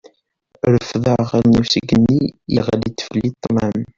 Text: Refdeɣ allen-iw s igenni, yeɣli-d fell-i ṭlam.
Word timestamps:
Refdeɣ 0.73 1.19
allen-iw 1.37 1.65
s 1.71 1.73
igenni, 1.79 2.21
yeɣli-d 2.53 2.97
fell-i 3.07 3.29
ṭlam. 3.43 3.79